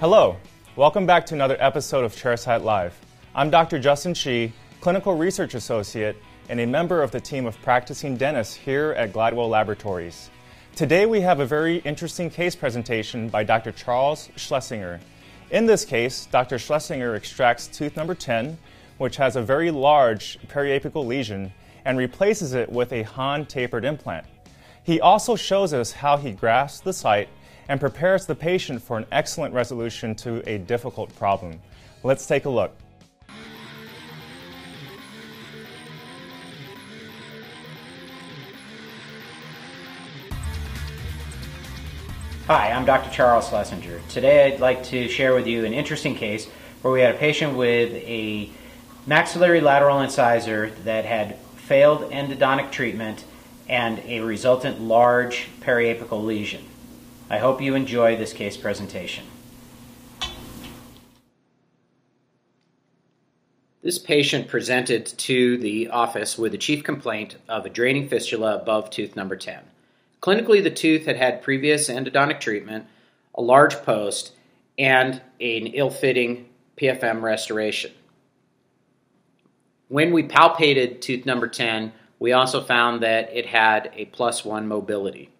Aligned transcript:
Hello, 0.00 0.36
welcome 0.74 1.06
back 1.06 1.24
to 1.26 1.34
another 1.34 1.56
episode 1.60 2.04
of 2.04 2.12
Chairside 2.16 2.64
Live. 2.64 2.98
I'm 3.32 3.48
Dr. 3.48 3.78
Justin 3.78 4.12
Shi, 4.12 4.52
Clinical 4.80 5.14
Research 5.14 5.54
Associate 5.54 6.16
and 6.48 6.58
a 6.58 6.66
member 6.66 7.00
of 7.00 7.12
the 7.12 7.20
team 7.20 7.46
of 7.46 7.56
practicing 7.62 8.16
dentists 8.16 8.56
here 8.56 8.92
at 8.98 9.12
Glidewell 9.12 9.48
Laboratories. 9.48 10.30
Today 10.74 11.06
we 11.06 11.20
have 11.20 11.38
a 11.38 11.46
very 11.46 11.76
interesting 11.78 12.28
case 12.28 12.56
presentation 12.56 13.28
by 13.28 13.44
Dr. 13.44 13.70
Charles 13.70 14.30
Schlesinger. 14.34 14.98
In 15.52 15.64
this 15.64 15.84
case, 15.84 16.26
Dr. 16.26 16.58
Schlesinger 16.58 17.14
extracts 17.14 17.68
tooth 17.68 17.96
number 17.96 18.16
10, 18.16 18.58
which 18.98 19.16
has 19.16 19.36
a 19.36 19.42
very 19.42 19.70
large 19.70 20.40
periapical 20.48 21.06
lesion, 21.06 21.52
and 21.84 21.96
replaces 21.96 22.52
it 22.52 22.68
with 22.70 22.92
a 22.92 23.04
Hahn 23.04 23.46
tapered 23.46 23.84
implant. 23.84 24.26
He 24.82 25.00
also 25.00 25.36
shows 25.36 25.72
us 25.72 25.92
how 25.92 26.16
he 26.16 26.32
grafts 26.32 26.80
the 26.80 26.92
site 26.92 27.28
and 27.68 27.80
prepares 27.80 28.26
the 28.26 28.34
patient 28.34 28.82
for 28.82 28.98
an 28.98 29.06
excellent 29.12 29.54
resolution 29.54 30.14
to 30.16 30.48
a 30.48 30.58
difficult 30.58 31.14
problem. 31.16 31.60
Let's 32.02 32.26
take 32.26 32.44
a 32.44 32.50
look. 32.50 32.76
Hi, 42.46 42.72
I'm 42.72 42.84
Dr. 42.84 43.10
Charles 43.10 43.48
Schlesinger. 43.48 44.00
Today 44.10 44.52
I'd 44.52 44.60
like 44.60 44.84
to 44.84 45.08
share 45.08 45.34
with 45.34 45.46
you 45.46 45.64
an 45.64 45.72
interesting 45.72 46.14
case 46.14 46.46
where 46.82 46.92
we 46.92 47.00
had 47.00 47.14
a 47.14 47.18
patient 47.18 47.56
with 47.56 47.94
a 47.94 48.50
maxillary 49.06 49.62
lateral 49.62 50.02
incisor 50.02 50.68
that 50.84 51.06
had 51.06 51.38
failed 51.56 52.10
endodontic 52.10 52.70
treatment 52.70 53.24
and 53.66 53.98
a 54.00 54.20
resultant 54.20 54.78
large 54.78 55.48
periapical 55.60 56.22
lesion. 56.22 56.62
I 57.34 57.38
hope 57.38 57.60
you 57.60 57.74
enjoy 57.74 58.14
this 58.14 58.32
case 58.32 58.56
presentation. 58.56 59.24
This 63.82 63.98
patient 63.98 64.46
presented 64.46 65.06
to 65.06 65.58
the 65.58 65.88
office 65.88 66.38
with 66.38 66.54
a 66.54 66.58
chief 66.58 66.84
complaint 66.84 67.34
of 67.48 67.66
a 67.66 67.70
draining 67.70 68.08
fistula 68.08 68.54
above 68.54 68.88
tooth 68.88 69.16
number 69.16 69.34
10. 69.34 69.64
Clinically, 70.22 70.62
the 70.62 70.70
tooth 70.70 71.06
had 71.06 71.16
had 71.16 71.42
previous 71.42 71.88
endodontic 71.88 72.38
treatment, 72.38 72.86
a 73.34 73.42
large 73.42 73.82
post, 73.82 74.30
and 74.78 75.14
an 75.40 75.66
ill 75.66 75.90
fitting 75.90 76.48
PFM 76.76 77.20
restoration. 77.20 77.90
When 79.88 80.12
we 80.12 80.22
palpated 80.22 81.00
tooth 81.00 81.26
number 81.26 81.48
10, 81.48 81.92
we 82.20 82.30
also 82.30 82.62
found 82.62 83.02
that 83.02 83.34
it 83.34 83.46
had 83.46 83.90
a 83.96 84.04
plus 84.04 84.44
one 84.44 84.68
mobility. 84.68 85.33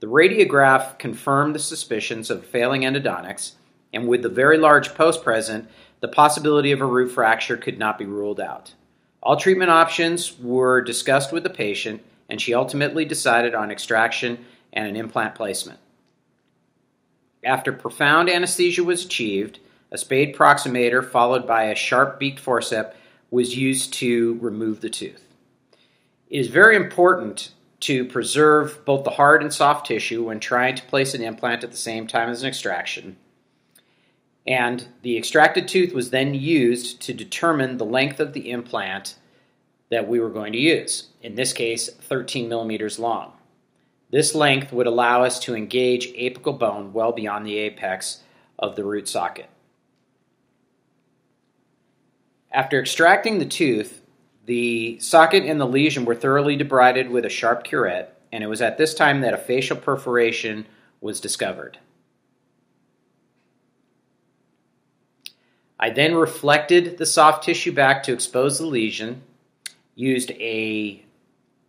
The 0.00 0.06
radiograph 0.06 0.98
confirmed 0.98 1.54
the 1.54 1.58
suspicions 1.58 2.30
of 2.30 2.44
failing 2.44 2.82
endodontics, 2.82 3.52
and 3.94 4.06
with 4.06 4.22
the 4.22 4.28
very 4.28 4.58
large 4.58 4.94
post 4.94 5.24
present, 5.24 5.70
the 6.00 6.08
possibility 6.08 6.70
of 6.72 6.82
a 6.82 6.86
root 6.86 7.08
fracture 7.08 7.56
could 7.56 7.78
not 7.78 7.98
be 7.98 8.04
ruled 8.04 8.38
out. 8.38 8.74
All 9.22 9.36
treatment 9.36 9.70
options 9.70 10.38
were 10.38 10.82
discussed 10.82 11.32
with 11.32 11.44
the 11.44 11.50
patient, 11.50 12.02
and 12.28 12.40
she 12.40 12.52
ultimately 12.52 13.06
decided 13.06 13.54
on 13.54 13.70
extraction 13.70 14.44
and 14.72 14.86
an 14.86 14.96
implant 14.96 15.34
placement. 15.34 15.78
After 17.42 17.72
profound 17.72 18.28
anesthesia 18.28 18.84
was 18.84 19.04
achieved, 19.04 19.60
a 19.90 19.96
spade 19.96 20.34
proximator 20.34 21.02
followed 21.02 21.46
by 21.46 21.64
a 21.64 21.74
sharp 21.74 22.18
beaked 22.18 22.40
forceps 22.40 22.94
was 23.30 23.56
used 23.56 23.94
to 23.94 24.38
remove 24.40 24.80
the 24.80 24.90
tooth. 24.90 25.24
It 26.28 26.38
is 26.38 26.48
very 26.48 26.76
important 26.76 27.52
to 27.80 28.04
preserve 28.04 28.84
both 28.84 29.04
the 29.04 29.10
hard 29.10 29.42
and 29.42 29.52
soft 29.52 29.86
tissue 29.86 30.24
when 30.24 30.40
trying 30.40 30.74
to 30.76 30.84
place 30.84 31.14
an 31.14 31.22
implant 31.22 31.62
at 31.62 31.70
the 31.70 31.76
same 31.76 32.06
time 32.06 32.30
as 32.30 32.42
an 32.42 32.48
extraction. 32.48 33.16
And 34.46 34.86
the 35.02 35.18
extracted 35.18 35.68
tooth 35.68 35.92
was 35.92 36.10
then 36.10 36.34
used 36.34 37.00
to 37.02 37.12
determine 37.12 37.76
the 37.76 37.84
length 37.84 38.20
of 38.20 38.32
the 38.32 38.50
implant 38.50 39.16
that 39.90 40.08
we 40.08 40.20
were 40.20 40.30
going 40.30 40.52
to 40.52 40.58
use, 40.58 41.08
in 41.22 41.34
this 41.34 41.52
case, 41.52 41.88
13 41.88 42.48
millimeters 42.48 42.98
long. 42.98 43.32
This 44.10 44.34
length 44.34 44.72
would 44.72 44.86
allow 44.86 45.24
us 45.24 45.38
to 45.40 45.54
engage 45.54 46.12
apical 46.14 46.56
bone 46.56 46.92
well 46.92 47.12
beyond 47.12 47.44
the 47.44 47.58
apex 47.58 48.22
of 48.58 48.76
the 48.76 48.84
root 48.84 49.08
socket. 49.08 49.48
After 52.52 52.80
extracting 52.80 53.38
the 53.38 53.46
tooth, 53.46 54.00
the 54.46 54.98
socket 55.00 55.44
and 55.44 55.60
the 55.60 55.66
lesion 55.66 56.04
were 56.04 56.14
thoroughly 56.14 56.56
debrided 56.56 57.10
with 57.10 57.24
a 57.24 57.30
sharp 57.30 57.64
curette, 57.64 58.20
and 58.32 58.42
it 58.42 58.46
was 58.46 58.62
at 58.62 58.78
this 58.78 58.94
time 58.94 59.20
that 59.20 59.34
a 59.34 59.38
facial 59.38 59.76
perforation 59.76 60.66
was 61.00 61.20
discovered. 61.20 61.78
I 65.78 65.90
then 65.90 66.14
reflected 66.14 66.96
the 66.96 67.06
soft 67.06 67.44
tissue 67.44 67.72
back 67.72 68.02
to 68.04 68.12
expose 68.12 68.58
the 68.58 68.66
lesion 68.66 69.22
used 69.94 70.30
a 70.32 71.04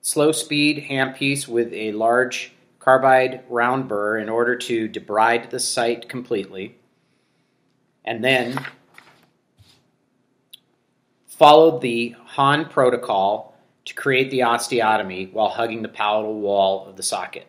slow 0.02 0.32
speed 0.32 0.86
handpiece 0.90 1.48
with 1.48 1.74
a 1.74 1.92
large 1.94 2.54
carbide 2.80 3.44
round 3.50 3.88
burr 3.88 4.18
in 4.18 4.30
order 4.30 4.56
to 4.56 4.88
debride 4.88 5.50
the 5.50 5.60
site 5.60 6.08
completely, 6.08 6.78
and 8.06 8.24
then 8.24 8.66
followed 11.26 11.82
the 11.82 12.16
Hahn 12.38 12.66
protocol 12.66 13.56
to 13.86 13.96
create 13.96 14.30
the 14.30 14.42
osteotomy 14.42 15.34
while 15.34 15.50
hugging 15.50 15.82
the 15.82 15.88
palatal 15.88 16.40
wall 16.40 16.86
of 16.86 16.96
the 16.96 17.02
socket. 17.02 17.48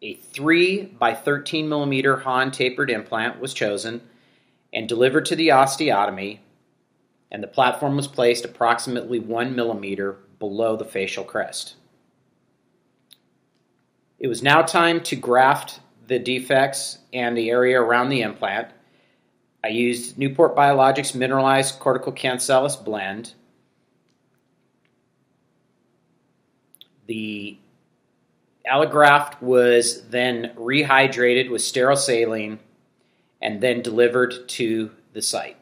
A 0.00 0.14
3 0.14 0.84
by 0.98 1.12
13 1.12 1.68
millimeter 1.68 2.16
Hahn 2.16 2.50
tapered 2.50 2.90
implant 2.90 3.40
was 3.40 3.52
chosen 3.52 4.00
and 4.72 4.88
delivered 4.88 5.26
to 5.26 5.36
the 5.36 5.48
osteotomy 5.48 6.38
and 7.30 7.42
the 7.42 7.46
platform 7.46 7.94
was 7.94 8.08
placed 8.08 8.46
approximately 8.46 9.18
one 9.18 9.54
millimeter 9.54 10.16
below 10.38 10.74
the 10.74 10.86
facial 10.86 11.24
crest. 11.24 11.74
It 14.18 14.28
was 14.28 14.42
now 14.42 14.62
time 14.62 15.02
to 15.02 15.14
graft 15.14 15.80
the 16.06 16.18
defects 16.18 17.00
and 17.12 17.36
the 17.36 17.50
area 17.50 17.78
around 17.78 18.08
the 18.08 18.22
implant. 18.22 18.68
I 19.68 19.70
used 19.70 20.16
Newport 20.16 20.56
Biologics 20.56 21.14
mineralized 21.14 21.78
cortical 21.78 22.10
cancellous 22.10 22.74
blend. 22.74 23.34
The 27.06 27.58
allograft 28.66 29.42
was 29.42 30.08
then 30.08 30.52
rehydrated 30.56 31.50
with 31.50 31.60
sterile 31.60 31.98
saline 31.98 32.60
and 33.42 33.60
then 33.60 33.82
delivered 33.82 34.48
to 34.48 34.90
the 35.12 35.20
site. 35.20 35.58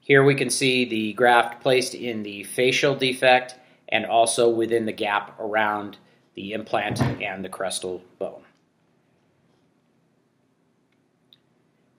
Here 0.00 0.22
we 0.22 0.34
can 0.34 0.50
see 0.50 0.84
the 0.84 1.14
graft 1.14 1.62
placed 1.62 1.94
in 1.94 2.24
the 2.24 2.44
facial 2.44 2.94
defect 2.94 3.54
and 3.88 4.04
also 4.04 4.50
within 4.50 4.84
the 4.84 4.92
gap 4.92 5.34
around 5.40 5.96
the 6.34 6.52
implant 6.52 7.00
and 7.00 7.42
the 7.42 7.48
crestal 7.48 8.02
bone. 8.18 8.42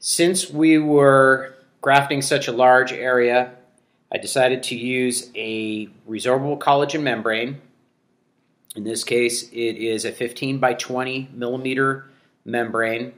Since 0.09 0.49
we 0.49 0.77
were 0.77 1.53
grafting 1.81 2.21
such 2.21 2.47
a 2.47 2.53
large 2.53 2.93
area, 2.93 3.55
I 4.09 4.17
decided 4.17 4.63
to 4.63 4.75
use 4.77 5.29
a 5.35 5.87
resorbable 6.09 6.57
collagen 6.59 7.01
membrane. 7.01 7.59
In 8.73 8.85
this 8.85 9.03
case, 9.03 9.49
it 9.51 9.75
is 9.75 10.05
a 10.05 10.13
15 10.13 10.59
by 10.59 10.75
20 10.75 11.31
millimeter 11.33 12.09
membrane, 12.45 13.15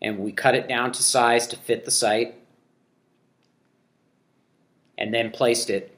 and 0.00 0.18
we 0.18 0.32
cut 0.32 0.54
it 0.54 0.66
down 0.66 0.92
to 0.92 1.02
size 1.02 1.46
to 1.48 1.56
fit 1.56 1.84
the 1.84 1.90
site 1.90 2.34
and 4.96 5.12
then 5.12 5.30
placed 5.30 5.68
it 5.68 5.94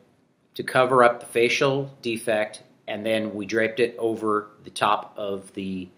to 0.54 0.64
cover 0.64 1.04
up 1.04 1.20
the 1.20 1.26
facial 1.26 1.88
defect, 2.02 2.64
and 2.88 3.06
then 3.06 3.32
we 3.32 3.46
draped 3.46 3.78
it 3.78 3.94
over 3.96 4.48
the 4.64 4.70
top 4.70 5.14
of 5.16 5.52
the 5.54 5.88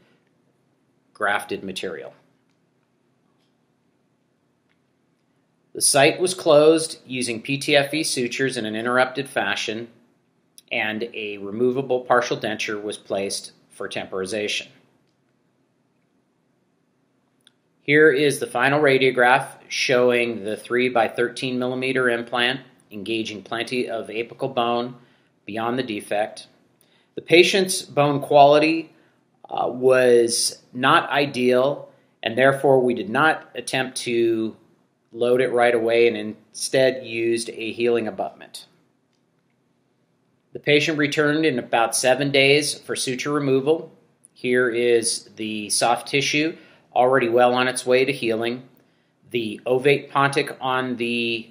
grafted 1.15 1.65
material. 1.65 2.13
The 5.75 5.83
site 5.83 6.21
was 6.21 6.35
closed 6.35 7.01
using 7.05 7.43
PTFE 7.43 8.07
sutures 8.07 8.57
in 8.57 8.65
an 8.65 8.77
interrupted 8.77 9.29
fashion, 9.29 9.89
and 10.71 11.09
a 11.13 11.39
removable 11.39 12.03
partial 12.03 12.37
denture 12.37 12.81
was 12.81 12.97
placed 12.97 13.53
for 13.71 13.89
temporization. 13.89 14.69
Here 17.83 18.11
is 18.11 18.39
the 18.39 18.47
final 18.47 18.81
radiograph 18.81 19.49
showing 19.69 20.45
the 20.45 20.57
3 20.57 20.91
by 20.91 21.09
13 21.09 21.59
millimeter 21.59 22.09
implant 22.09 22.61
engaging 22.93 23.43
plenty 23.43 23.91
of 23.91 24.07
apical 24.07 24.55
bone 24.55 24.95
beyond 25.45 25.77
the 25.77 25.83
defect. 25.83 26.47
The 27.17 27.21
patient's 27.21 27.83
bone 27.83 28.21
quality 28.21 28.93
uh, 29.51 29.69
was 29.69 30.63
not 30.73 31.11
ideal, 31.11 31.91
and 32.23 32.39
therefore 32.39 32.81
we 32.81 32.95
did 32.95 33.11
not 33.11 33.51
attempt 33.57 33.97
to 33.99 34.57
load 35.15 35.41
it 35.41 35.53
right 35.53 35.75
away 35.75 36.09
and 36.09 36.17
instead 36.17 37.07
used 37.07 37.49
a 37.49 37.73
healing 37.73 38.09
abutment. 38.09 38.67
The 40.53 40.59
patient 40.59 40.99
returned 40.99 41.47
in 41.47 41.59
about 41.59 41.97
seven 41.97 42.31
days 42.31 42.75
for 42.75 42.95
suture 42.97 43.33
removal. 43.33 43.93
Here 44.33 44.69
is 44.69 45.31
the 45.37 45.71
soft 45.71 46.09
tissue 46.09 46.57
already 46.95 47.29
well 47.29 47.55
on 47.55 47.69
its 47.69 47.87
way 47.87 48.05
to 48.05 48.13
healing. 48.13 48.69
The 49.31 49.61
ovate 49.67 50.11
pontic 50.11 50.57
on 50.61 50.97
the 50.97 51.49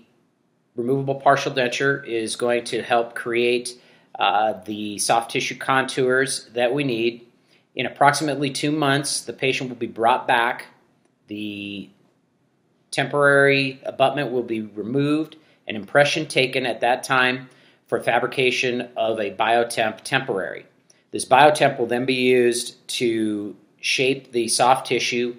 removable 0.75 1.15
partial 1.15 1.51
denture 1.51 2.05
is 2.05 2.35
going 2.35 2.65
to 2.65 2.81
help 2.81 3.15
create 3.15 3.79
uh, 4.19 4.53
the 4.65 4.97
soft 4.99 5.31
tissue 5.31 5.57
contours 5.57 6.49
that 6.53 6.73
we 6.73 6.83
need. 6.83 7.27
In 7.75 7.85
approximately 7.85 8.51
two 8.51 8.71
months, 8.71 9.21
the 9.21 9.33
patient 9.33 9.69
will 9.69 9.77
be 9.77 9.87
brought 9.87 10.27
back. 10.27 10.67
The 11.27 11.89
temporary 12.93 13.81
abutment 13.85 14.31
will 14.31 14.43
be 14.43 14.61
removed, 14.61 15.35
an 15.67 15.75
impression 15.75 16.27
taken 16.27 16.65
at 16.65 16.79
that 16.81 17.03
time 17.03 17.49
for 17.87 17.99
fabrication 17.99 18.87
of 18.95 19.19
a 19.19 19.31
BioTemp 19.31 20.01
temporary. 20.01 20.65
This 21.11 21.25
BioTemp 21.25 21.79
will 21.79 21.87
then 21.87 22.05
be 22.05 22.13
used 22.13 22.87
to 22.99 23.55
shape 23.81 24.31
the 24.31 24.47
soft 24.47 24.87
tissue 24.87 25.35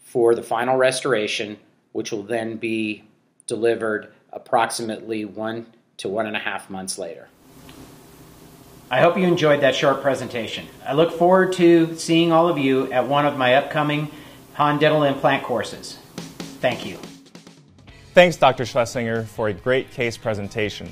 for 0.00 0.34
the 0.34 0.42
final 0.42 0.76
restoration, 0.76 1.58
which 1.92 2.10
will 2.10 2.22
then 2.22 2.56
be 2.56 3.04
delivered 3.46 4.12
approximately 4.32 5.26
one 5.26 5.66
to 5.98 6.08
one 6.08 6.26
and 6.26 6.36
a 6.36 6.40
half 6.40 6.70
months 6.70 6.98
later. 6.98 7.28
I 8.90 9.00
hope 9.00 9.18
you 9.18 9.24
enjoyed 9.24 9.60
that 9.60 9.74
short 9.74 10.00
presentation. 10.00 10.66
I 10.86 10.94
look 10.94 11.12
forward 11.12 11.52
to 11.54 11.96
seeing 11.96 12.32
all 12.32 12.48
of 12.48 12.56
you 12.56 12.90
at 12.92 13.06
one 13.06 13.26
of 13.26 13.36
my 13.36 13.54
upcoming 13.54 14.10
Hahn 14.54 14.78
Dental 14.78 15.02
Implant 15.02 15.42
courses. 15.42 15.98
Thank 16.66 16.84
you. 16.84 16.98
Thanks, 18.12 18.36
Dr. 18.36 18.66
Schlesinger, 18.66 19.22
for 19.22 19.46
a 19.46 19.52
great 19.52 19.92
case 19.92 20.16
presentation. 20.16 20.90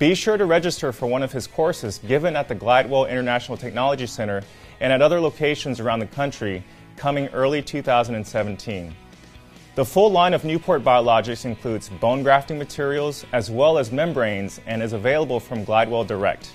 Be 0.00 0.16
sure 0.16 0.36
to 0.36 0.46
register 0.46 0.92
for 0.92 1.06
one 1.06 1.22
of 1.22 1.30
his 1.30 1.46
courses 1.46 1.98
given 1.98 2.34
at 2.34 2.48
the 2.48 2.56
Glidewell 2.56 3.08
International 3.08 3.56
Technology 3.56 4.08
Center 4.08 4.42
and 4.80 4.92
at 4.92 5.00
other 5.00 5.20
locations 5.20 5.78
around 5.78 6.00
the 6.00 6.08
country 6.08 6.64
coming 6.96 7.28
early 7.28 7.62
2017. 7.62 8.96
The 9.76 9.84
full 9.84 10.10
line 10.10 10.34
of 10.34 10.44
Newport 10.44 10.82
Biologics 10.82 11.44
includes 11.44 11.88
bone 11.88 12.24
grafting 12.24 12.58
materials 12.58 13.24
as 13.32 13.48
well 13.48 13.78
as 13.78 13.92
membranes 13.92 14.60
and 14.66 14.82
is 14.82 14.92
available 14.92 15.38
from 15.38 15.64
Glidewell 15.64 16.08
Direct. 16.08 16.50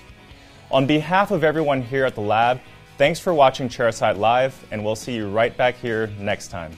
On 0.70 0.86
behalf 0.86 1.30
of 1.30 1.42
everyone 1.42 1.80
here 1.80 2.04
at 2.04 2.14
the 2.14 2.20
lab, 2.20 2.60
thanks 2.98 3.18
for 3.18 3.32
watching 3.32 3.70
Chairside 3.70 4.18
Live, 4.18 4.62
and 4.70 4.84
we'll 4.84 4.94
see 4.94 5.14
you 5.14 5.30
right 5.30 5.56
back 5.56 5.76
here 5.76 6.08
next 6.18 6.48
time. 6.48 6.72